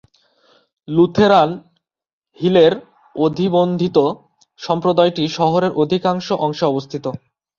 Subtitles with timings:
[0.87, 1.49] Lutheran
[2.39, 2.73] হিলের
[3.15, 3.97] অনিবন্ধিত
[4.59, 5.71] সম্প্রদায়টি শহরের
[6.05, 7.05] আংশিক অংশে অবস্থিত।